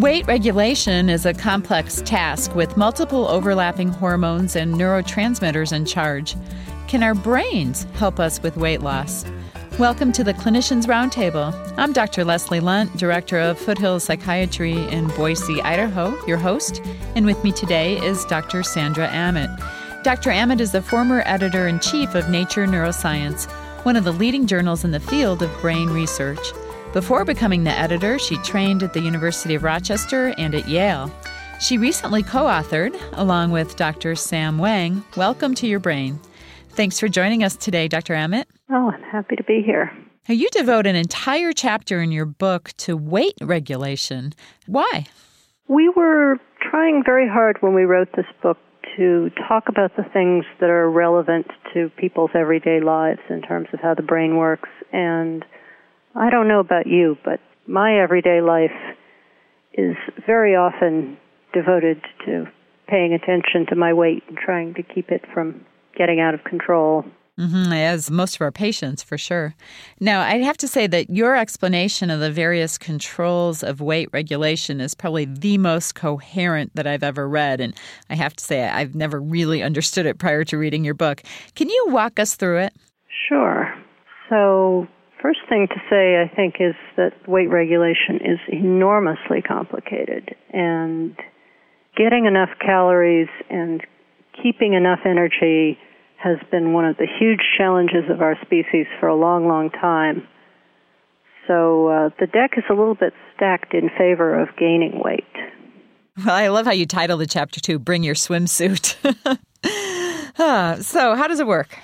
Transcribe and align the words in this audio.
Weight 0.00 0.26
regulation 0.26 1.10
is 1.10 1.26
a 1.26 1.34
complex 1.34 2.00
task 2.06 2.54
with 2.54 2.74
multiple 2.74 3.28
overlapping 3.28 3.90
hormones 3.90 4.56
and 4.56 4.74
neurotransmitters 4.74 5.74
in 5.74 5.84
charge. 5.84 6.36
Can 6.88 7.02
our 7.02 7.14
brains 7.14 7.82
help 7.96 8.18
us 8.18 8.42
with 8.42 8.56
weight 8.56 8.80
loss? 8.80 9.26
Welcome 9.78 10.10
to 10.12 10.24
the 10.24 10.32
Clinicians 10.32 10.86
Roundtable. 10.86 11.52
I'm 11.76 11.92
Dr. 11.92 12.24
Leslie 12.24 12.60
Lundt, 12.60 12.96
Director 12.96 13.38
of 13.38 13.58
Foothills 13.58 14.04
Psychiatry 14.04 14.72
in 14.88 15.08
Boise, 15.08 15.60
Idaho, 15.60 16.16
your 16.24 16.38
host, 16.38 16.80
and 17.14 17.26
with 17.26 17.44
me 17.44 17.52
today 17.52 17.98
is 17.98 18.24
Dr. 18.24 18.62
Sandra 18.62 19.06
Aamodt. 19.08 20.02
Dr. 20.02 20.30
Aamodt 20.30 20.60
is 20.60 20.72
the 20.72 20.80
former 20.80 21.22
editor 21.26 21.68
in 21.68 21.78
chief 21.78 22.14
of 22.14 22.30
Nature 22.30 22.66
Neuroscience, 22.66 23.50
one 23.84 23.96
of 23.96 24.04
the 24.04 24.12
leading 24.12 24.46
journals 24.46 24.82
in 24.82 24.92
the 24.92 25.00
field 25.00 25.42
of 25.42 25.60
brain 25.60 25.90
research. 25.90 26.54
Before 26.92 27.24
becoming 27.24 27.62
the 27.62 27.70
editor, 27.70 28.18
she 28.18 28.36
trained 28.38 28.82
at 28.82 28.94
the 28.94 29.00
University 29.00 29.54
of 29.54 29.62
Rochester 29.62 30.34
and 30.36 30.56
at 30.56 30.68
Yale. 30.68 31.08
She 31.60 31.78
recently 31.78 32.24
co 32.24 32.40
authored, 32.46 33.00
along 33.12 33.52
with 33.52 33.76
Dr. 33.76 34.16
Sam 34.16 34.58
Wang, 34.58 35.04
Welcome 35.16 35.54
to 35.54 35.68
Your 35.68 35.78
Brain. 35.78 36.18
Thanks 36.70 36.98
for 36.98 37.06
joining 37.06 37.44
us 37.44 37.54
today, 37.54 37.86
Dr. 37.86 38.14
Aamodt. 38.14 38.46
Oh, 38.70 38.90
I'm 38.90 39.02
happy 39.04 39.36
to 39.36 39.44
be 39.44 39.62
here. 39.64 39.92
Now, 40.28 40.34
you 40.34 40.48
devote 40.50 40.84
an 40.84 40.96
entire 40.96 41.52
chapter 41.52 42.02
in 42.02 42.10
your 42.10 42.26
book 42.26 42.72
to 42.78 42.96
weight 42.96 43.34
regulation. 43.40 44.32
Why? 44.66 45.06
We 45.68 45.88
were 45.90 46.38
trying 46.60 47.04
very 47.06 47.28
hard 47.28 47.58
when 47.60 47.72
we 47.72 47.84
wrote 47.84 48.08
this 48.16 48.26
book 48.42 48.58
to 48.96 49.30
talk 49.48 49.68
about 49.68 49.94
the 49.96 50.04
things 50.12 50.44
that 50.58 50.70
are 50.70 50.90
relevant 50.90 51.46
to 51.72 51.88
people's 51.96 52.30
everyday 52.34 52.80
lives 52.80 53.20
in 53.28 53.42
terms 53.42 53.68
of 53.72 53.78
how 53.78 53.94
the 53.94 54.02
brain 54.02 54.36
works 54.36 54.68
and 54.92 55.44
I 56.14 56.30
don't 56.30 56.48
know 56.48 56.60
about 56.60 56.86
you, 56.86 57.16
but 57.24 57.40
my 57.66 58.00
everyday 58.00 58.40
life 58.40 58.70
is 59.74 59.96
very 60.26 60.56
often 60.56 61.16
devoted 61.52 62.00
to 62.26 62.46
paying 62.88 63.12
attention 63.12 63.66
to 63.68 63.76
my 63.76 63.92
weight 63.92 64.22
and 64.28 64.36
trying 64.36 64.74
to 64.74 64.82
keep 64.82 65.10
it 65.10 65.24
from 65.32 65.64
getting 65.96 66.20
out 66.20 66.34
of 66.34 66.42
control. 66.44 67.04
Mm-hmm, 67.38 67.72
as 67.72 68.10
most 68.10 68.34
of 68.34 68.42
our 68.42 68.52
patients, 68.52 69.02
for 69.02 69.16
sure. 69.16 69.54
Now, 69.98 70.20
I'd 70.20 70.42
have 70.42 70.58
to 70.58 70.68
say 70.68 70.86
that 70.88 71.08
your 71.08 71.36
explanation 71.36 72.10
of 72.10 72.20
the 72.20 72.30
various 72.30 72.76
controls 72.76 73.62
of 73.62 73.80
weight 73.80 74.10
regulation 74.12 74.78
is 74.78 74.94
probably 74.94 75.24
the 75.24 75.56
most 75.56 75.94
coherent 75.94 76.72
that 76.74 76.86
I've 76.86 77.02
ever 77.02 77.26
read. 77.26 77.62
And 77.62 77.74
I 78.10 78.16
have 78.16 78.36
to 78.36 78.44
say, 78.44 78.68
I've 78.68 78.94
never 78.94 79.18
really 79.20 79.62
understood 79.62 80.04
it 80.04 80.18
prior 80.18 80.44
to 80.44 80.58
reading 80.58 80.84
your 80.84 80.92
book. 80.92 81.22
Can 81.54 81.70
you 81.70 81.86
walk 81.88 82.18
us 82.18 82.34
through 82.34 82.58
it? 82.58 82.74
Sure. 83.28 83.72
So, 84.28 84.86
First 85.22 85.40
thing 85.48 85.68
to 85.68 85.80
say, 85.90 86.22
I 86.22 86.34
think, 86.34 86.56
is 86.60 86.74
that 86.96 87.12
weight 87.28 87.50
regulation 87.50 88.16
is 88.24 88.38
enormously 88.48 89.42
complicated, 89.42 90.34
and 90.52 91.14
getting 91.96 92.24
enough 92.24 92.48
calories 92.64 93.28
and 93.50 93.82
keeping 94.42 94.72
enough 94.72 95.00
energy 95.04 95.78
has 96.16 96.38
been 96.50 96.72
one 96.72 96.84
of 96.84 96.96
the 96.96 97.06
huge 97.18 97.40
challenges 97.58 98.04
of 98.10 98.22
our 98.22 98.36
species 98.42 98.86
for 98.98 99.08
a 99.08 99.16
long, 99.16 99.46
long 99.46 99.70
time. 99.70 100.26
So 101.46 101.88
uh, 101.88 102.10
the 102.20 102.26
deck 102.26 102.52
is 102.56 102.64
a 102.70 102.74
little 102.74 102.94
bit 102.94 103.12
stacked 103.34 103.74
in 103.74 103.90
favor 103.98 104.40
of 104.40 104.48
gaining 104.56 105.00
weight. 105.02 105.24
Well, 106.16 106.34
I 106.34 106.48
love 106.48 106.66
how 106.66 106.72
you 106.72 106.86
title 106.86 107.16
the 107.16 107.26
chapter 107.26 107.60
too, 107.60 107.78
Bring 107.78 108.02
Your 108.02 108.14
Swimsuit. 108.14 108.96
so, 110.82 111.14
how 111.14 111.26
does 111.26 111.40
it 111.40 111.46
work? 111.46 111.78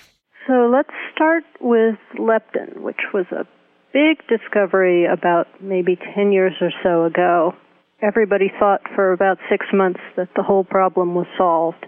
So 0.46 0.70
let's 0.72 0.90
start 1.12 1.44
with 1.60 1.96
leptin, 2.18 2.80
which 2.80 3.00
was 3.12 3.26
a 3.32 3.46
big 3.92 4.18
discovery 4.28 5.04
about 5.04 5.48
maybe 5.60 5.98
10 6.14 6.30
years 6.30 6.52
or 6.60 6.70
so 6.82 7.04
ago. 7.04 7.54
Everybody 8.00 8.52
thought 8.58 8.82
for 8.94 9.12
about 9.12 9.38
six 9.50 9.66
months 9.72 10.00
that 10.16 10.28
the 10.36 10.42
whole 10.42 10.62
problem 10.62 11.14
was 11.14 11.26
solved. 11.36 11.86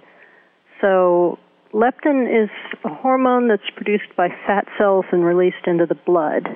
So 0.81 1.39
leptin 1.73 2.27
is 2.27 2.51
a 2.84 2.89
hormone 2.89 3.48
that's 3.48 3.70
produced 3.77 4.17
by 4.17 4.29
fat 4.47 4.67
cells 4.77 5.05
and 5.13 5.24
released 5.24 5.67
into 5.67 5.86
the 5.86 5.95
blood. 5.95 6.48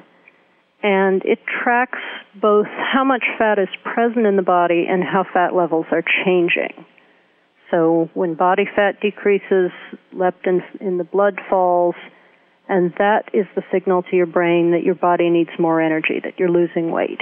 And 0.83 1.23
it 1.25 1.39
tracks 1.63 2.01
both 2.41 2.67
how 2.67 3.05
much 3.05 3.23
fat 3.39 3.61
is 3.61 3.69
present 3.85 4.27
in 4.27 4.35
the 4.35 4.43
body 4.43 4.87
and 4.89 5.05
how 5.05 5.25
fat 5.33 5.55
levels 5.55 5.87
are 5.93 6.03
changing. 6.25 6.85
So 7.73 8.11
when 8.13 8.35
body 8.35 8.65
fat 8.77 9.01
decreases, 9.01 9.71
leptin 10.15 10.61
in 10.81 10.99
the 10.99 11.05
blood 11.05 11.41
falls, 11.49 11.95
and 12.69 12.93
that 12.99 13.31
is 13.33 13.47
the 13.57 13.63
signal 13.73 14.03
to 14.05 14.17
your 14.17 14.27
brain 14.27 14.73
that 14.73 14.85
your 14.85 14.95
body 14.95 15.31
needs 15.31 15.51
more 15.59 15.81
energy, 15.81 16.21
that 16.23 16.39
you're 16.39 16.51
losing 16.51 16.93
weight. 16.93 17.21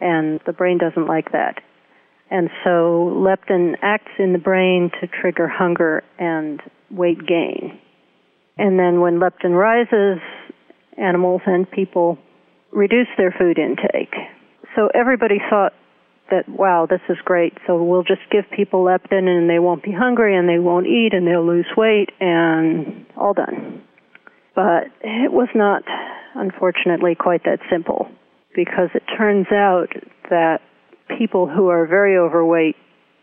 And 0.00 0.38
the 0.46 0.52
brain 0.52 0.78
doesn't 0.78 1.06
like 1.06 1.32
that. 1.32 1.62
And 2.30 2.50
so 2.62 3.10
leptin 3.16 3.76
acts 3.80 4.12
in 4.18 4.32
the 4.32 4.38
brain 4.38 4.90
to 5.00 5.06
trigger 5.06 5.48
hunger 5.48 6.04
and 6.18 6.60
weight 6.90 7.26
gain. 7.26 7.78
And 8.58 8.78
then 8.78 9.00
when 9.00 9.18
leptin 9.18 9.58
rises, 9.58 10.20
animals 10.98 11.40
and 11.46 11.70
people 11.70 12.18
reduce 12.70 13.08
their 13.16 13.34
food 13.38 13.58
intake. 13.58 14.14
So 14.76 14.90
everybody 14.94 15.38
thought 15.48 15.72
that 16.30 16.48
wow, 16.48 16.86
this 16.88 17.00
is 17.08 17.16
great. 17.24 17.54
So 17.66 17.82
we'll 17.82 18.02
just 18.02 18.22
give 18.30 18.44
people 18.54 18.84
leptin 18.84 19.28
and 19.28 19.48
they 19.48 19.58
won't 19.58 19.82
be 19.82 19.92
hungry 19.92 20.36
and 20.36 20.48
they 20.48 20.58
won't 20.58 20.86
eat 20.86 21.12
and 21.12 21.26
they'll 21.26 21.46
lose 21.46 21.66
weight 21.76 22.10
and 22.20 23.06
all 23.16 23.34
done. 23.34 23.82
But 24.54 24.84
it 25.02 25.32
was 25.32 25.48
not, 25.54 25.82
unfortunately, 26.34 27.14
quite 27.14 27.44
that 27.44 27.58
simple 27.70 28.08
because 28.54 28.88
it 28.94 29.02
turns 29.18 29.46
out 29.52 29.88
that 30.30 30.60
people 31.18 31.48
who 31.48 31.68
are 31.68 31.86
very 31.86 32.16
overweight 32.16 32.76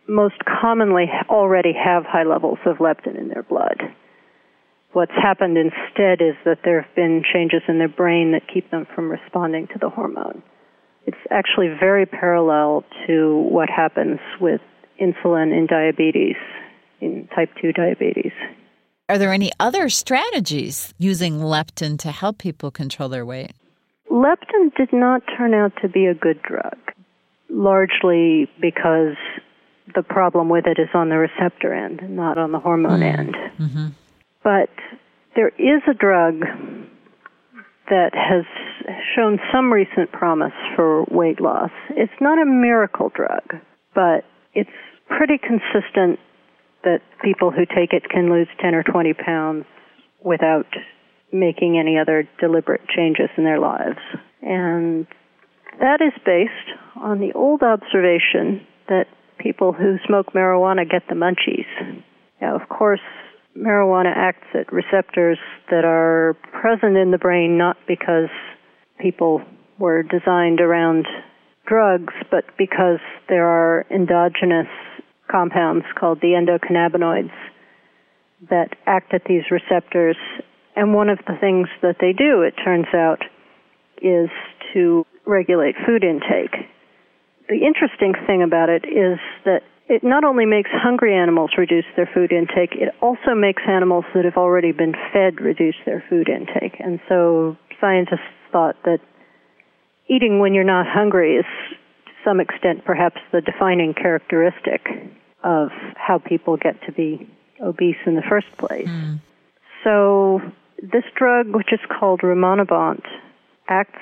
most 0.08 0.36
commonly 0.46 1.06
already 1.30 1.74
have 1.74 2.04
high 2.06 2.24
levels 2.24 2.60
of 2.66 2.78
leptin 2.78 3.18
in 3.18 3.30
their 3.30 3.44
blood. 3.44 3.80
What's 4.94 5.12
happened 5.12 5.58
instead 5.58 6.22
is 6.22 6.36
that 6.44 6.60
there 6.66 6.82
have 6.82 6.96
been 6.96 7.24
changes 7.34 7.62
in 7.70 7.78
their 7.78 7.88
brain 7.88 8.34
that 8.34 8.52
keep 8.54 8.70
them 8.72 8.86
from 8.94 9.10
responding 9.10 9.68
to 9.68 9.80
the 9.80 9.90
hormone. 9.90 10.44
It's 11.06 11.18
actually 11.30 11.68
very 11.68 12.06
parallel 12.06 12.84
to 13.08 13.38
what 13.50 13.70
happens 13.70 14.20
with 14.40 14.62
insulin 15.02 15.52
in 15.52 15.68
diabetes, 15.68 16.36
in 17.00 17.28
type 17.36 17.50
2 17.62 17.74
diabetes. 17.74 18.32
Are 19.10 19.18
there 19.18 19.34
any 19.34 19.52
other 19.60 19.90
strategies 19.90 20.94
using 20.98 21.40
leptin 21.40 21.98
to 22.00 22.12
help 22.12 22.38
people 22.38 22.72
control 22.72 23.10
their 23.10 23.26
weight? 23.26 23.52
Leptin 24.10 24.74
did 24.78 24.94
not 24.94 25.22
turn 25.38 25.54
out 25.54 25.74
to 25.82 25.90
be 25.90 26.06
a 26.06 26.14
good 26.14 26.42
drug, 26.44 26.78
largely 27.50 28.50
because 28.60 29.16
the 29.96 30.04
problem 30.04 30.50
with 30.50 30.66
it 30.68 30.80
is 30.80 30.90
on 30.94 31.10
the 31.10 31.18
receptor 31.18 31.74
end, 31.74 32.02
not 32.10 32.38
on 32.38 32.52
the 32.52 32.60
hormone 32.60 33.02
mm. 33.02 33.20
end. 33.20 33.36
Mm-hmm. 33.60 33.88
But 34.44 34.70
there 35.36 35.50
is 35.50 35.82
a 35.90 35.94
drug 35.94 36.42
that 37.90 38.12
has 38.14 38.46
shown 39.16 39.40
some 39.54 39.72
recent 39.72 40.12
promise 40.12 40.54
for 40.76 41.04
weight 41.06 41.42
loss. 41.42 41.72
It's 41.92 42.12
not 42.20 42.42
a 42.42 42.46
miracle 42.46 43.12
drug, 43.14 43.62
but 43.94 44.24
it's 44.54 44.70
pretty 45.08 45.38
consistent 45.38 46.20
that 46.84 47.02
people 47.24 47.52
who 47.52 47.66
take 47.66 47.94
it 47.94 48.10
can 48.10 48.32
lose 48.32 48.48
10 48.60 48.74
or 48.74 48.84
20 48.84 49.14
pounds 49.14 49.66
without 50.24 50.68
making 51.32 51.78
any 51.78 51.98
other 51.98 52.28
deliberate 52.40 52.82
changes 52.88 53.30
in 53.38 53.44
their 53.44 53.60
lives. 53.60 54.00
And 54.42 55.08
that 55.80 56.02
is 56.02 56.14
based 56.26 56.80
on 56.96 57.20
the 57.20 57.32
old 57.34 57.62
observation 57.64 58.66
that 58.88 59.06
people 59.40 59.74
who 59.74 59.98
smoke 60.06 60.34
marijuana 60.34 60.90
get 60.90 61.04
the 61.08 61.16
munchies. 61.16 62.04
Now, 62.42 62.56
of 62.56 62.68
course, 62.70 63.00
marijuana 63.58 64.12
acts 64.16 64.48
at 64.54 64.72
receptors 64.72 65.38
that 65.70 65.86
are 65.86 66.36
present 66.52 66.98
in 66.98 67.12
the 67.12 67.18
brain 67.18 67.58
not 67.58 67.78
because 67.88 68.30
people 69.02 69.42
were 69.80 70.04
designed 70.04 70.62
around 70.62 71.08
drugs, 71.66 72.14
but 72.30 72.46
because 72.58 73.00
there 73.30 73.48
are 73.48 73.86
endogenous 73.90 74.68
compounds 75.30 75.86
called 76.00 76.20
the 76.22 76.36
endocannabinoids 76.36 77.32
that 78.50 78.70
act 78.86 79.14
at 79.14 79.24
these 79.26 79.44
receptors. 79.50 80.18
And 80.76 80.94
one 80.94 81.10
of 81.10 81.20
the 81.28 81.36
things 81.40 81.68
that 81.82 81.98
they 82.00 82.14
do, 82.14 82.42
it 82.42 82.54
turns 82.64 82.88
out, 82.94 83.24
is 84.02 84.30
to 84.74 85.06
regulate 85.26 85.76
food 85.86 86.04
intake. 86.04 86.68
The 87.48 87.66
interesting 87.66 88.14
thing 88.26 88.42
about 88.42 88.70
it 88.70 88.86
is 88.86 89.20
that 89.46 89.62
it 89.88 90.04
not 90.04 90.24
only 90.24 90.46
makes 90.46 90.70
hungry 90.72 91.14
animals 91.16 91.52
reduce 91.58 91.86
their 91.96 92.10
food 92.14 92.32
intake, 92.32 92.72
it 92.74 92.96
also 93.02 93.36
makes 93.36 93.62
animals 93.68 94.06
that 94.16 94.24
have 94.24 94.38
already 94.38 94.72
been 94.72 94.94
fed 95.12 95.42
reduce 95.42 95.76
their 95.86 96.04
food 96.10 96.30
intake. 96.30 96.80
And 96.80 97.00
so 97.10 97.58
scientists 97.80 98.32
thought 98.52 98.76
that 98.84 99.00
eating 100.08 100.40
when 100.40 100.54
you're 100.54 100.64
not 100.64 100.86
hungry 100.88 101.36
is 101.36 101.46
to 102.06 102.12
some 102.24 102.40
extent 102.40 102.86
perhaps 102.86 103.18
the 103.32 103.42
defining 103.42 103.94
characteristic 103.94 104.88
of 105.44 105.70
how 105.96 106.20
people 106.20 106.58
get 106.58 106.82
to 106.86 106.92
be 106.92 107.28
obese 107.62 107.98
in 108.06 108.16
the 108.16 108.22
first 108.30 108.48
place. 108.58 108.88
Mm. 108.88 109.22
So 109.84 110.42
this 110.82 111.04
drug, 111.16 111.56
which 111.56 111.72
is 111.72 111.80
called 112.00 112.22
rimonabant, 112.22 113.04
acts 113.68 114.02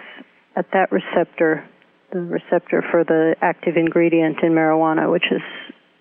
at 0.55 0.65
that 0.73 0.91
receptor 0.91 1.67
the 2.11 2.21
receptor 2.21 2.83
for 2.89 3.03
the 3.03 3.35
active 3.41 3.77
ingredient 3.77 4.37
in 4.41 4.53
marijuana, 4.53 5.11
which 5.11 5.25
is 5.31 5.41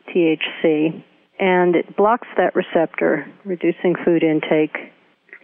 THC. 0.08 1.02
And 1.38 1.76
it 1.76 1.96
blocks 1.96 2.28
that 2.36 2.54
receptor, 2.54 3.26
reducing 3.44 3.94
food 4.04 4.22
intake. 4.22 4.76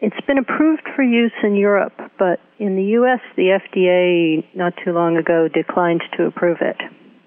It's 0.04 0.26
been 0.26 0.36
approved 0.36 0.82
for 0.94 1.02
use 1.02 1.32
in 1.42 1.56
Europe, 1.56 1.94
but 2.18 2.38
in 2.58 2.76
the 2.76 2.82
U.S., 2.98 3.20
the 3.36 3.58
FDA 3.58 4.44
not 4.54 4.74
too 4.84 4.92
long 4.92 5.16
ago 5.16 5.48
declined 5.48 6.02
to 6.18 6.24
approve 6.26 6.58
it. 6.60 6.76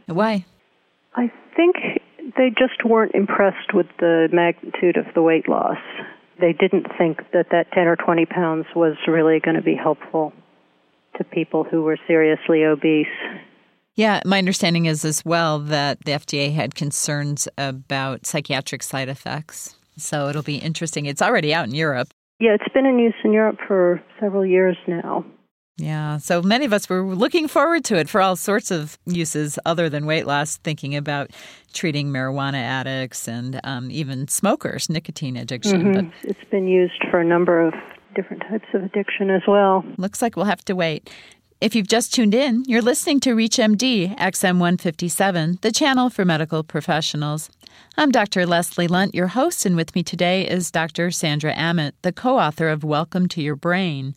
Why? 0.06 0.45
I 1.15 1.31
think 1.56 1.77
they 2.38 2.50
just 2.50 2.85
weren't 2.85 3.15
impressed 3.15 3.74
with 3.74 3.88
the 3.97 4.29
magnitude 4.31 4.95
of 4.95 5.06
the 5.15 5.24
weight 5.24 5.50
loss. 5.50 5.79
They 6.39 6.53
didn't 6.53 6.85
think 7.00 7.21
that 7.33 7.47
that 7.50 7.71
10 7.71 7.88
or 7.88 7.95
20 7.95 8.27
pounds 8.27 8.68
was 8.75 8.95
really 9.07 9.39
going 9.39 9.56
to 9.56 9.63
be 9.63 9.75
helpful 9.75 10.31
to 11.18 11.23
people 11.23 11.63
who 11.63 11.81
were 11.81 11.97
seriously 12.06 12.63
obese. 12.63 13.07
Yeah, 13.95 14.21
my 14.23 14.38
understanding 14.38 14.85
is 14.85 15.03
as 15.03 15.25
well 15.25 15.57
that 15.62 16.06
the 16.06 16.12
FDA 16.12 16.53
had 16.53 16.75
concerns 16.75 17.47
about 17.57 18.27
psychiatric 18.27 18.83
side 18.83 19.09
effects. 19.09 19.75
So 19.97 20.30
it'll 20.30 20.44
be 20.44 20.57
interesting. 20.57 21.07
It's 21.07 21.23
already 21.23 21.56
out 21.56 21.68
in 21.68 21.73
Europe. 21.73 22.09
Yeah, 22.39 22.56
it's 22.56 22.74
been 22.74 22.86
in 22.86 23.00
use 23.00 23.16
in 23.24 23.34
Europe 23.34 23.57
for 23.68 24.01
several 24.19 24.45
years 24.45 24.78
now. 24.88 25.25
Yeah, 25.78 26.18
so 26.18 26.42
many 26.42 26.66
of 26.66 26.74
us 26.74 26.89
were 26.89 27.04
looking 27.04 27.48
forward 27.48 27.84
to 27.86 27.98
it 27.98 28.10
for 28.10 28.19
all 28.19 28.36
sorts 28.36 28.72
of 28.72 28.98
uses 29.06 29.60
other 29.63 29.89
than 29.89 30.07
weight 30.07 30.25
loss, 30.25 30.57
thinking 30.57 30.95
about 30.95 31.31
treating 31.72 32.07
marijuana 32.07 32.57
addicts 32.57 33.28
and 33.28 33.60
um, 33.63 33.92
even 33.92 34.28
smokers, 34.28 34.89
nicotine 34.89 35.38
addiction. 35.38 35.84
Mm-hmm. 35.84 35.94
But 35.94 36.06
it's 36.24 36.50
been 36.50 36.68
used 36.68 37.06
for 37.12 37.19
a 37.19 37.24
number 37.24 37.62
of 37.62 37.75
different 38.16 38.42
types 38.50 38.66
of 38.74 38.83
addiction 38.83 39.30
as 39.30 39.44
well. 39.48 39.83
Looks 39.98 40.22
like 40.22 40.36
we'll 40.36 40.45
have 40.45 40.66
to 40.66 40.75
wait. 40.75 41.12
If 41.62 41.75
you've 41.75 41.88
just 41.88 42.13
tuned 42.13 42.33
in, 42.33 42.63
you're 42.68 42.81
listening 42.81 43.19
to 43.22 43.36
ReachMD 43.36 44.18
XM 44.18 44.60
157, 44.60 45.60
the 45.62 45.72
channel 45.72 46.10
for 46.10 46.25
medical 46.25 46.63
professionals. 46.63 47.50
I'm 47.97 48.12
Dr. 48.12 48.45
Leslie 48.45 48.88
Lundt, 48.88 49.15
your 49.15 49.27
host, 49.27 49.65
and 49.65 49.75
with 49.75 49.95
me 49.95 50.03
today 50.03 50.47
is 50.47 50.71
Dr. 50.71 51.12
Sandra 51.12 51.53
Aamodt, 51.53 51.94
the 52.01 52.12
co 52.12 52.38
author 52.39 52.69
of 52.69 52.83
Welcome 52.83 53.27
to 53.29 53.41
Your 53.41 53.56
Brain 53.56 54.15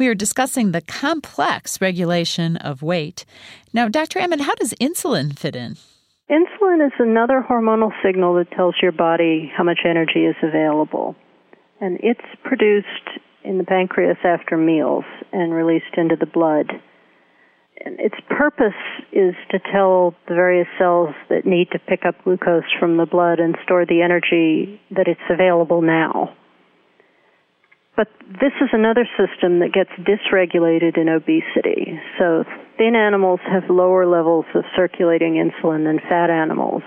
we 0.00 0.08
are 0.08 0.14
discussing 0.14 0.72
the 0.72 0.80
complex 0.80 1.78
regulation 1.78 2.56
of 2.56 2.82
weight. 2.82 3.26
Now, 3.74 3.86
Dr. 3.86 4.18
Aamodt, 4.18 4.40
how 4.40 4.54
does 4.54 4.72
insulin 4.80 5.38
fit 5.38 5.54
in? 5.54 5.76
Insulin 6.30 6.84
is 6.84 6.92
another 6.98 7.44
hormonal 7.46 7.90
signal 8.02 8.34
that 8.36 8.50
tells 8.52 8.76
your 8.80 8.92
body 8.92 9.52
how 9.54 9.62
much 9.62 9.80
energy 9.84 10.24
is 10.24 10.36
available. 10.42 11.14
And 11.82 11.98
it's 12.02 12.24
produced 12.42 13.20
in 13.44 13.58
the 13.58 13.64
pancreas 13.64 14.16
after 14.24 14.56
meals 14.56 15.04
and 15.34 15.52
released 15.52 15.98
into 15.98 16.16
the 16.16 16.24
blood. 16.24 16.72
And 17.84 17.98
its 17.98 18.16
purpose 18.28 18.76
is 19.12 19.34
to 19.50 19.58
tell 19.72 20.14
the 20.28 20.34
various 20.34 20.68
cells 20.78 21.14
that 21.30 21.46
need 21.46 21.70
to 21.72 21.78
pick 21.78 22.04
up 22.04 22.14
glucose 22.24 22.68
from 22.78 22.98
the 22.98 23.06
blood 23.06 23.40
and 23.40 23.56
store 23.64 23.86
the 23.86 24.02
energy 24.02 24.80
that 24.90 25.08
it's 25.08 25.20
available 25.30 25.80
now. 25.80 26.36
But 27.96 28.08
this 28.40 28.52
is 28.60 28.68
another 28.72 29.08
system 29.16 29.60
that 29.60 29.72
gets 29.72 29.90
dysregulated 30.00 30.96
in 30.96 31.08
obesity. 31.08 31.98
So 32.18 32.44
thin 32.78 32.94
animals 32.96 33.40
have 33.50 33.68
lower 33.68 34.06
levels 34.06 34.46
of 34.54 34.64
circulating 34.76 35.34
insulin 35.34 35.84
than 35.84 35.98
fat 36.08 36.30
animals. 36.30 36.82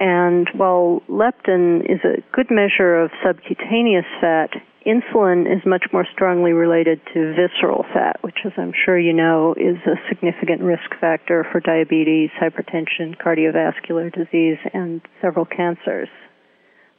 And 0.00 0.48
while 0.56 1.02
leptin 1.08 1.84
is 1.84 2.00
a 2.04 2.20
good 2.34 2.50
measure 2.50 2.96
of 2.96 3.10
subcutaneous 3.24 4.04
fat, 4.20 4.50
insulin 4.86 5.46
is 5.46 5.64
much 5.64 5.84
more 5.92 6.06
strongly 6.12 6.52
related 6.52 7.00
to 7.14 7.34
visceral 7.34 7.84
fat, 7.92 8.16
which, 8.22 8.38
as 8.44 8.52
I'm 8.56 8.72
sure 8.84 8.98
you 8.98 9.12
know, 9.12 9.54
is 9.56 9.76
a 9.86 9.96
significant 10.08 10.62
risk 10.62 10.90
factor 11.00 11.46
for 11.50 11.60
diabetes, 11.60 12.30
hypertension, 12.40 13.16
cardiovascular 13.16 14.12
disease, 14.12 14.58
and 14.72 15.00
several 15.20 15.44
cancers 15.44 16.08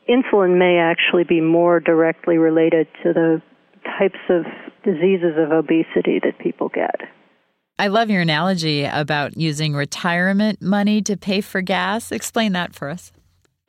insulin 0.10 0.58
may 0.58 0.78
actually 0.80 1.24
be 1.24 1.42
more 1.42 1.80
directly 1.80 2.38
related 2.38 2.88
to 3.04 3.14
the 3.14 3.42
types 3.98 4.20
of 4.30 4.46
diseases 4.84 5.36
of 5.38 5.52
obesity 5.52 6.20
that 6.24 6.38
people 6.40 6.70
get. 6.70 7.02
I 7.80 7.88
love 7.88 8.10
your 8.10 8.22
analogy 8.22 8.86
about 8.86 9.36
using 9.36 9.74
retirement 9.74 10.62
money 10.62 11.02
to 11.04 11.18
pay 11.18 11.42
for 11.42 11.62
gas. 11.62 12.12
Explain 12.12 12.54
that 12.54 12.76
for 12.76 12.90
us. 12.90 13.12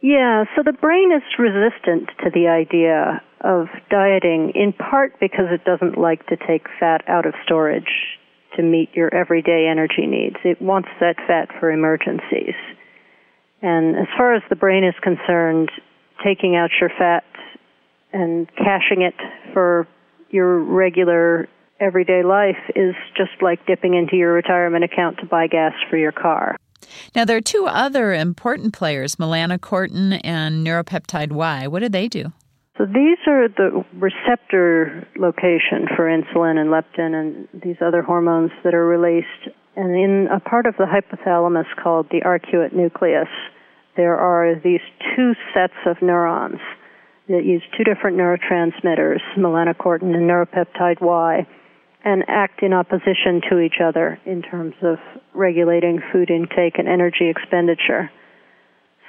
Yeah, 0.05 0.45
so 0.55 0.63
the 0.63 0.75
brain 0.75 1.13
is 1.13 1.23
resistant 1.39 2.11
to 2.23 2.29
the 2.29 2.47
idea 2.47 3.23
of 3.41 3.69
dieting 3.89 4.53
in 4.55 4.75
part 4.75 5.19
because 5.19 5.47
it 5.49 5.65
doesn't 5.65 5.97
like 5.97 6.27
to 6.27 6.37
take 6.37 6.67
fat 6.79 7.01
out 7.09 7.25
of 7.25 7.33
storage 7.43 7.89
to 8.55 8.63
meet 8.63 8.91
your 8.93 9.09
everyday 9.15 9.67
energy 9.67 10.05
needs. 10.07 10.37
It 10.45 10.61
wants 10.61 10.91
that 11.01 11.17
fat 11.27 11.49
for 11.59 11.73
emergencies. 11.73 12.53
And 13.63 13.97
as 13.97 14.07
far 14.15 14.35
as 14.35 14.43
the 14.51 14.57
brain 14.57 14.85
is 14.85 14.95
concerned, 15.03 15.71
taking 16.23 16.55
out 16.55 16.69
your 16.79 16.91
fat 16.91 17.25
and 18.13 18.47
cashing 18.59 19.01
it 19.01 19.15
for 19.55 19.89
your 20.29 20.59
regular 20.59 21.49
everyday 21.81 22.23
life 22.23 22.61
is 22.77 22.95
just 23.17 23.41
like 23.41 23.65
dipping 23.67 23.95
into 23.95 24.17
your 24.17 24.35
retirement 24.35 24.85
account 24.85 25.17
to 25.21 25.27
buy 25.27 25.47
gas 25.47 25.73
for 25.89 25.97
your 25.97 26.13
car. 26.13 26.59
Now, 27.15 27.25
there 27.25 27.37
are 27.37 27.43
two 27.43 27.67
other 27.67 28.13
important 28.13 28.73
players, 28.73 29.17
melanocortin 29.17 30.21
and 30.25 30.67
neuropeptide 30.67 31.33
Y. 31.33 31.67
What 31.67 31.81
do 31.81 31.89
they 31.89 32.09
do? 32.09 32.33
So 32.77 32.87
these 32.87 33.19
are 33.29 33.47
the 33.49 33.85
receptor 33.95 35.07
location 35.17 35.87
for 35.95 36.07
insulin 36.07 36.59
and 36.59 36.71
leptin 36.71 37.15
and 37.15 37.49
these 37.63 37.77
other 37.81 38.03
hormones 38.03 38.51
that 38.65 38.75
are 38.75 38.87
released. 38.87 39.55
And 39.77 39.95
in 39.95 40.29
a 40.33 40.41
part 40.41 40.67
of 40.67 40.75
the 40.77 40.85
hypothalamus 40.85 41.67
called 41.81 42.09
the 42.11 42.21
arcuate 42.23 42.75
nucleus, 42.75 43.29
there 43.97 44.17
are 44.17 44.57
these 44.57 44.81
two 45.15 45.35
sets 45.55 45.79
of 45.87 46.03
neurons 46.03 46.59
that 47.29 47.45
use 47.45 47.63
two 47.77 47.85
different 47.85 48.17
neurotransmitters, 48.17 49.21
melanocortin 49.37 50.15
and 50.15 50.29
neuropeptide 50.29 51.01
Y, 51.01 51.47
and 52.05 52.23
act 52.29 52.63
in 52.63 52.73
opposition 52.73 53.41
to 53.51 53.61
each 53.61 53.81
other 53.83 54.19
in 54.27 54.43
terms 54.43 54.75
of 54.83 54.99
regulating 55.33 56.01
food 56.13 56.31
intake 56.31 56.79
and 56.79 56.87
energy 56.87 57.31
expenditure. 57.31 58.11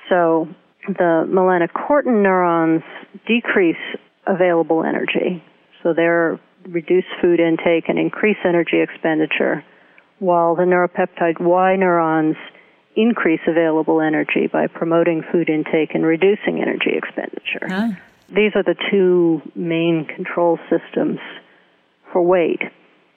So 0.09 0.47
the 0.88 1.25
melanocortin 1.27 2.24
neurons 2.24 2.83
decrease 3.27 3.75
available 4.25 4.83
energy. 4.83 5.44
So 5.83 5.94
they're 5.94 6.39
reduce 6.68 7.06
food 7.21 7.39
intake 7.39 7.89
and 7.89 8.00
increase 8.00 8.38
energy 8.44 8.81
expenditure, 8.81 9.63
while 10.19 10.56
the 10.56 10.63
neuropeptide 10.63 11.39
Y 11.39 11.75
neurons 11.75 12.36
increase 12.95 13.41
available 13.48 14.01
energy 14.01 14.48
by 14.51 14.67
promoting 14.67 15.22
food 15.31 15.50
intake 15.50 15.93
and 15.93 16.05
reducing 16.05 16.62
energy 16.62 16.91
expenditure. 16.96 17.67
Huh. 17.67 17.89
These 18.29 18.53
are 18.55 18.63
the 18.63 18.75
two 18.89 19.41
main 19.53 20.05
control 20.05 20.58
systems 20.70 21.20
for 22.12 22.22
weight. 22.22 22.62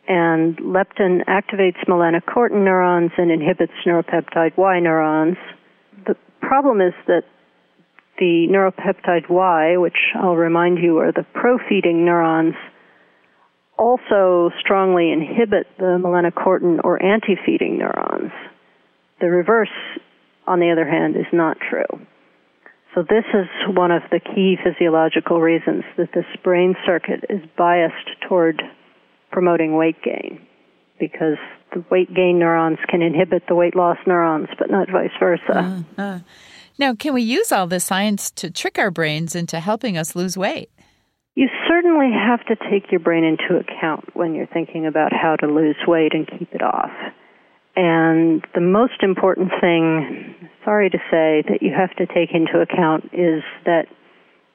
And 0.09 0.57
leptin 0.57 1.23
activates 1.27 1.85
melanocortin 1.87 2.65
neurons 2.65 3.11
and 3.19 3.31
inhibits 3.31 3.75
neuropeptide 3.87 4.57
Y 4.57 4.81
neurons. 4.81 5.37
The 6.07 6.17
problem 6.41 6.81
is 6.81 6.95
that 7.07 7.25
the 8.19 8.49
neuropeptide 8.51 9.29
Y, 9.29 9.77
which 9.77 9.99
I'll 10.15 10.35
remind 10.35 10.79
you 10.79 10.97
are 10.99 11.13
the 11.13 11.27
pro-feeding 11.35 12.07
neurons, 12.07 12.55
also 13.79 14.51
strongly 14.59 15.13
inhibit 15.13 15.67
the 15.77 16.01
melanocortin 16.03 16.81
or 16.83 17.01
anti-feeding 17.03 17.79
neurons. 17.79 18.33
The 19.21 19.29
reverse, 19.29 19.69
on 20.47 20.59
the 20.59 20.71
other 20.71 20.89
hand, 20.89 21.17
is 21.17 21.27
not 21.35 21.59
true. 21.61 22.07
So 22.95 23.03
this 23.03 23.25
is 23.35 23.47
one 23.77 23.91
of 23.91 24.03
the 24.11 24.21
key 24.21 24.57
physiological 24.65 25.41
reasons 25.41 25.85
that 25.99 26.09
this 26.15 26.25
brain 26.43 26.75
circuit 26.87 27.25
is 27.29 27.43
biased 27.59 28.09
toward 28.27 28.63
promoting 29.31 29.77
weight 29.77 30.03
gain 30.03 30.41
because 30.99 31.37
the 31.73 31.85
weight 31.91 32.13
gain 32.15 32.39
neurons 32.39 32.79
can 32.89 33.03
inhibit 33.03 33.45
the 33.49 33.55
weight 33.55 33.77
loss 33.77 33.99
neurons, 34.07 34.49
but 34.59 34.71
not 34.71 34.89
vice 34.91 35.11
versa. 35.21 35.85
Uh, 35.97 36.01
uh. 36.01 36.19
Now, 36.79 36.95
can 36.95 37.15
we 37.15 37.23
use 37.23 37.51
all 37.53 37.67
this 37.67 37.85
science 37.85 38.31
to 38.33 38.51
trick 38.51 38.79
our 38.79 38.91
brains 38.91 39.35
into 39.35 39.61
helping 39.61 39.97
us 39.97 40.15
lose 40.15 40.37
weight? 40.37 40.71
You 41.35 41.49
certainly 41.69 42.11
have 42.13 42.45
to 42.47 42.57
take 42.71 42.91
your 42.91 43.01
brain 43.01 43.25
into 43.25 43.61
account 43.61 44.17
when 44.17 44.35
you're 44.35 44.49
thinking 44.49 44.87
about 44.87 45.13
how 45.13 45.37
to 45.37 45.47
lose 45.47 45.77
weight 45.87 46.13
and 46.15 46.29
keep 46.39 46.53
it 46.53 46.63
off. 46.63 46.91
And 47.77 48.45
the 48.55 48.61
most 48.61 49.03
important 49.03 49.51
thing, 49.61 50.35
sorry 50.65 50.91
to 50.91 50.99
say, 51.11 51.45
that 51.49 51.59
you 51.61 51.73
have 51.73 51.95
to 51.97 52.07
take 52.07 52.35
into 52.35 52.61
account 52.61 53.05
is 53.13 53.43
that 53.67 53.87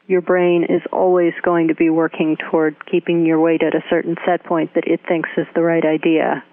your 0.07 0.21
brain 0.21 0.63
is 0.63 0.81
always 0.91 1.33
going 1.43 1.69
to 1.69 1.75
be 1.75 1.89
working 1.89 2.37
toward 2.49 2.75
keeping 2.89 3.25
your 3.25 3.39
weight 3.39 3.61
at 3.63 3.73
a 3.73 3.83
certain 3.89 4.15
set 4.25 4.43
point 4.45 4.73
that 4.75 4.83
it 4.85 4.99
thinks 5.07 5.29
is 5.37 5.47
the 5.55 5.61
right 5.61 5.85
idea. 5.85 6.43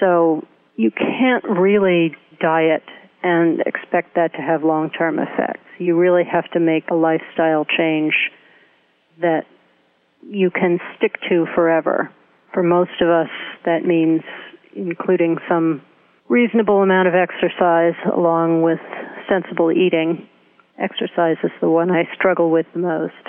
So 0.00 0.46
you 0.76 0.90
can't 0.90 1.44
really 1.44 2.14
diet 2.40 2.84
and 3.22 3.60
expect 3.60 4.14
that 4.16 4.32
to 4.34 4.38
have 4.38 4.64
long 4.64 4.90
term 4.90 5.18
effects. 5.18 5.60
You 5.78 5.96
really 5.96 6.24
have 6.30 6.50
to 6.52 6.60
make 6.60 6.84
a 6.90 6.94
lifestyle 6.94 7.64
change 7.64 8.14
that 9.20 9.42
you 10.28 10.50
can 10.50 10.78
stick 10.96 11.16
to 11.28 11.46
forever. 11.54 12.10
For 12.52 12.62
most 12.62 13.00
of 13.00 13.08
us, 13.08 13.30
that 13.64 13.84
means 13.84 14.22
including 14.74 15.38
some 15.48 15.82
reasonable 16.28 16.82
amount 16.82 17.08
of 17.08 17.14
exercise 17.14 17.94
along 18.14 18.62
with 18.62 18.80
sensible 19.28 19.70
eating. 19.72 20.28
Exercise 20.78 21.36
is 21.44 21.50
the 21.60 21.68
one 21.68 21.90
I 21.90 22.08
struggle 22.14 22.50
with 22.50 22.66
the 22.72 22.80
most. 22.80 23.24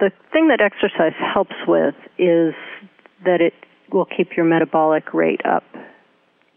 The 0.00 0.10
thing 0.32 0.48
that 0.48 0.60
exercise 0.60 1.12
helps 1.18 1.54
with 1.66 1.94
is 2.18 2.54
that 3.24 3.40
it 3.40 3.54
will 3.92 4.06
keep 4.06 4.36
your 4.36 4.46
metabolic 4.46 5.12
rate 5.12 5.44
up 5.44 5.64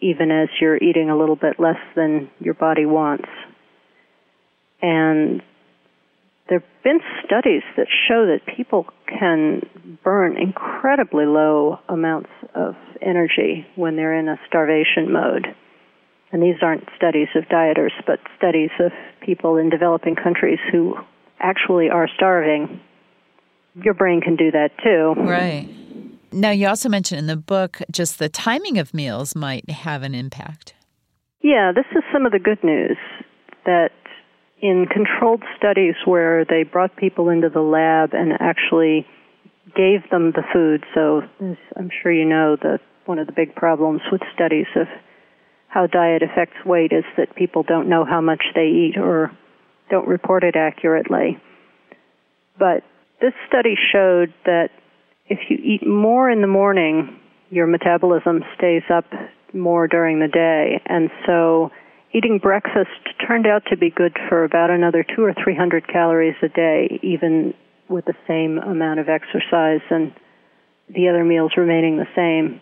even 0.04 0.32
as 0.32 0.50
you're 0.60 0.78
eating 0.78 1.10
a 1.10 1.18
little 1.18 1.38
bit 1.38 1.60
less 1.60 1.80
than 1.96 2.30
your 2.40 2.54
body 2.54 2.86
wants. 2.86 3.30
And 4.82 5.42
there 6.50 6.60
have 6.60 6.84
been 6.84 7.00
studies 7.26 7.64
that 7.78 7.88
show 8.08 8.26
that 8.26 8.42
people 8.54 8.86
can 9.08 9.62
burn 10.04 10.38
incredibly 10.38 11.26
low 11.26 11.80
amounts 11.88 12.30
of 12.54 12.76
energy 13.02 13.66
when 13.76 13.96
they're 13.96 14.20
in 14.20 14.28
a 14.28 14.38
starvation 14.46 15.12
mode. 15.12 15.56
And 16.34 16.42
these 16.42 16.56
aren't 16.64 16.90
studies 16.98 17.28
of 17.36 17.44
dieters, 17.46 17.92
but 18.08 18.20
studies 18.36 18.72
of 18.80 18.92
people 19.22 19.56
in 19.56 19.70
developing 19.70 20.16
countries 20.16 20.58
who 20.72 20.96
actually 21.40 21.90
are 21.90 22.10
starving. 22.14 22.82
Your 23.76 23.94
brain 23.94 24.20
can 24.20 24.36
do 24.36 24.50
that 24.52 24.72
too. 24.84 25.14
Right. 25.16 25.70
Now, 26.32 26.50
you 26.50 26.68
also 26.68 26.90
mentioned 26.90 27.20
in 27.20 27.28
the 27.28 27.38
book 27.38 27.78
just 27.92 28.18
the 28.18 28.30
timing 28.30 28.80
of 28.80 28.94
meals 28.96 29.36
might 29.36 29.70
have 29.70 30.02
an 30.02 30.16
impact. 30.16 30.74
Yeah, 31.42 31.72
this 31.74 31.86
is 31.96 32.04
some 32.12 32.26
of 32.26 32.32
the 32.32 32.40
good 32.40 32.64
news 32.64 32.98
that 33.66 33.92
in 34.60 34.88
controlled 34.92 35.44
studies 35.56 35.94
where 36.06 36.46
they 36.46 36.64
brought 36.64 36.96
people 36.96 37.30
into 37.30 37.50
the 37.50 37.62
lab 37.62 38.14
and 38.14 38.34
actually 38.40 39.06
gave 39.76 40.10
them 40.10 40.32
the 40.32 40.44
food, 40.52 40.84
so 40.96 41.22
I'm 41.76 41.90
sure 42.02 42.12
you 42.12 42.26
know 42.26 42.56
that 42.62 42.80
one 43.06 43.20
of 43.20 43.28
the 43.28 43.34
big 43.34 43.54
problems 43.56 44.02
with 44.12 44.22
studies 44.34 44.68
of 44.76 44.88
how 45.74 45.88
diet 45.88 46.22
affects 46.22 46.64
weight 46.66 46.92
is 46.92 47.04
that 47.18 47.36
people 47.36 47.64
don't 47.64 47.90
know 47.90 48.06
how 48.06 48.22
much 48.22 48.44
they 48.54 48.68
eat 48.68 48.96
or 48.96 49.32
don't 49.90 50.08
report 50.08 50.44
it 50.44 50.56
accurately. 50.56 51.42
But 52.60 52.84
this 53.20 53.34
study 53.48 53.76
showed 53.92 54.34
that 54.46 54.70
if 55.26 55.40
you 55.50 55.58
eat 55.58 55.88
more 55.88 56.30
in 56.30 56.42
the 56.42 56.48
morning, 56.48 57.20
your 57.50 57.66
metabolism 57.66 58.44
stays 58.56 58.84
up 58.94 59.06
more 59.52 59.88
during 59.88 60.20
the 60.20 60.28
day. 60.28 60.80
And 60.86 61.10
so 61.26 61.72
eating 62.14 62.38
breakfast 62.38 62.92
turned 63.28 63.48
out 63.48 63.64
to 63.72 63.78
be 63.78 63.90
good 63.90 64.16
for 64.30 64.44
about 64.44 64.70
another 64.70 65.04
two 65.04 65.24
or 65.24 65.34
three 65.44 65.56
hundred 65.56 65.88
calories 65.88 66.36
a 66.44 66.50
day, 66.50 67.00
even 67.02 67.56
with 67.90 68.06
the 68.06 68.16
same 68.28 68.60
amount 68.60 69.00
of 69.00 69.10
exercise 69.10 69.82
and 69.90 70.14
the 70.88 71.10
other 71.10 71.24
meals 71.24 71.54
remaining 71.58 71.98
the 71.98 72.08
same. 72.16 72.62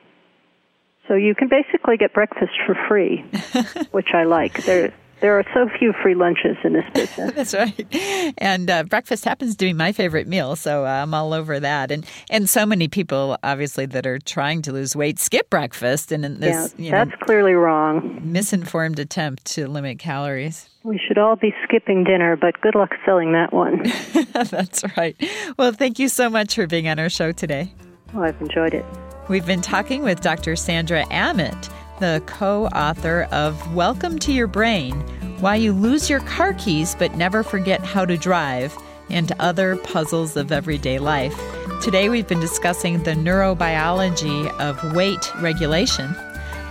So 1.11 1.17
you 1.17 1.35
can 1.35 1.49
basically 1.49 1.97
get 1.97 2.13
breakfast 2.13 2.53
for 2.65 2.73
free, 2.87 3.25
which 3.91 4.13
I 4.13 4.23
like. 4.23 4.63
There, 4.63 4.93
there 5.19 5.37
are 5.37 5.43
so 5.53 5.67
few 5.77 5.91
free 6.01 6.15
lunches 6.15 6.55
in 6.63 6.71
this 6.71 6.85
business. 6.93 7.33
That's 7.35 7.53
right. 7.53 8.33
And 8.37 8.69
uh, 8.69 8.83
breakfast 8.83 9.25
happens 9.25 9.57
to 9.57 9.65
be 9.65 9.73
my 9.73 9.91
favorite 9.91 10.25
meal, 10.25 10.55
so 10.55 10.85
uh, 10.85 10.87
I'm 10.87 11.13
all 11.13 11.33
over 11.33 11.59
that. 11.59 11.91
And 11.91 12.05
and 12.29 12.49
so 12.49 12.65
many 12.65 12.87
people, 12.87 13.37
obviously, 13.43 13.85
that 13.87 14.07
are 14.07 14.19
trying 14.19 14.61
to 14.61 14.71
lose 14.71 14.95
weight 14.95 15.19
skip 15.19 15.49
breakfast, 15.49 16.13
and 16.13 16.23
in 16.23 16.39
this, 16.39 16.73
yeah, 16.77 16.85
you 16.85 16.91
know, 16.93 17.03
that's 17.03 17.23
clearly 17.23 17.55
wrong. 17.55 18.21
Misinformed 18.23 18.97
attempt 18.97 19.43
to 19.47 19.67
limit 19.67 19.99
calories. 19.99 20.69
We 20.83 20.97
should 21.05 21.17
all 21.17 21.35
be 21.35 21.53
skipping 21.65 22.05
dinner, 22.05 22.37
but 22.37 22.61
good 22.61 22.75
luck 22.75 22.91
selling 23.03 23.33
that 23.33 23.51
one. 23.51 23.83
that's 24.31 24.85
right. 24.95 25.21
Well, 25.57 25.73
thank 25.73 25.99
you 25.99 26.07
so 26.07 26.29
much 26.29 26.55
for 26.55 26.67
being 26.67 26.87
on 26.87 26.99
our 26.99 27.09
show 27.09 27.33
today. 27.33 27.73
Well, 28.13 28.23
I've 28.23 28.39
enjoyed 28.39 28.73
it. 28.73 28.85
We've 29.27 29.45
been 29.45 29.61
talking 29.61 30.03
with 30.03 30.21
Dr. 30.21 30.55
Sandra 30.55 31.05
Aamodt 31.05 31.69
the 31.99 32.21
co 32.25 32.65
author 32.69 33.27
of 33.31 33.75
Welcome 33.75 34.17
to 34.19 34.33
Your 34.33 34.47
Brain 34.47 34.93
Why 35.39 35.55
You 35.55 35.71
Lose 35.71 36.09
Your 36.09 36.19
Car 36.21 36.53
Keys 36.53 36.95
But 36.95 37.15
Never 37.15 37.43
Forget 37.43 37.81
How 37.81 38.05
to 38.05 38.17
Drive, 38.17 38.75
and 39.11 39.31
Other 39.39 39.75
Puzzles 39.75 40.35
of 40.35 40.51
Everyday 40.51 40.97
Life. 40.97 41.39
Today 41.81 42.09
we've 42.09 42.27
been 42.27 42.39
discussing 42.39 43.03
the 43.03 43.11
neurobiology 43.11 44.49
of 44.59 44.95
weight 44.95 45.31
regulation. 45.41 46.15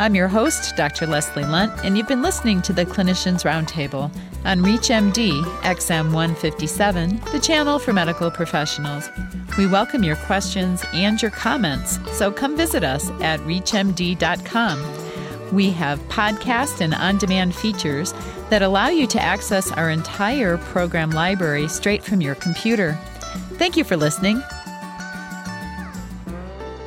I'm 0.01 0.15
your 0.15 0.29
host, 0.29 0.75
Dr. 0.77 1.07
Leslie 1.07 1.45
Lundt, 1.45 1.85
and 1.85 1.99
you've 1.99 2.09
been 2.09 2.23
listening 2.23 2.63
to 2.63 2.73
the 2.73 2.87
Clinicians 2.87 3.45
Roundtable 3.45 4.11
on 4.47 4.61
ReachMD 4.61 5.43
XM 5.61 6.15
157, 6.15 7.21
the 7.33 7.39
channel 7.39 7.79
for 7.79 7.93
medical 7.93 8.31
professionals. 8.31 9.11
We 9.59 9.67
welcome 9.67 10.03
your 10.03 10.17
questions 10.17 10.83
and 10.95 11.21
your 11.21 11.31
comments, 11.31 11.99
so 12.17 12.33
come 12.33 12.57
visit 12.57 12.83
us 12.83 13.11
at 13.21 13.41
ReachMD.com. 13.41 14.83
We 15.53 15.71
have 15.73 15.99
podcast 16.09 16.81
and 16.81 16.95
on 16.95 17.19
demand 17.19 17.55
features 17.55 18.15
that 18.49 18.63
allow 18.63 18.89
you 18.89 19.07
to 19.07 19.21
access 19.21 19.71
our 19.73 19.91
entire 19.91 20.57
program 20.57 21.11
library 21.11 21.69
straight 21.69 22.03
from 22.03 22.23
your 22.23 22.37
computer. 22.37 22.99
Thank 23.59 23.77
you 23.77 23.85
for 23.85 23.99
listening. 23.99 24.43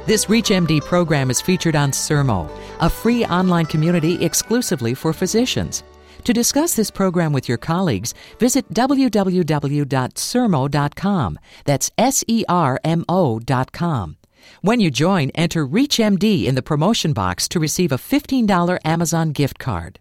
This 0.08 0.26
ReachMD 0.26 0.82
program 0.82 1.30
is 1.30 1.40
featured 1.40 1.78
on 1.78 1.92
Sermo, 1.92 2.50
a 2.84 2.90
free 2.90 3.26
online 3.26 3.66
community 3.66 4.24
exclusively 4.24 4.94
for 4.94 5.14
physicians. 5.14 5.84
To 6.26 6.34
discuss 6.34 6.76
this 6.76 6.92
program 6.92 7.34
with 7.34 7.50
your 7.50 7.58
colleagues, 7.58 8.14
visit 8.40 8.72
www.sermo.com. 8.74 11.40
That's 11.66 11.92
S 11.98 12.24
E 12.28 12.46
R 12.48 12.80
M 12.84 13.04
O.com. 13.10 14.18
When 14.62 14.80
you 14.80 14.92
join, 14.92 15.32
enter 15.32 15.68
ReachMD 15.68 16.46
in 16.46 16.54
the 16.56 16.62
promotion 16.62 17.12
box 17.14 17.50
to 17.50 17.60
receive 17.60 17.92
a 17.92 17.98
$15 17.98 18.80
Amazon 18.86 19.30
gift 19.30 19.60
card. 19.60 19.92